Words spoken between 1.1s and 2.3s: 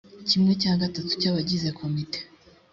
cy abagize komite